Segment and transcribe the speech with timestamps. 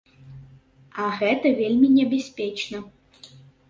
[1.03, 2.77] А гэта вельмі небяспечна.